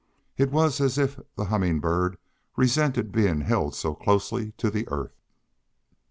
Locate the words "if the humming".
0.97-1.79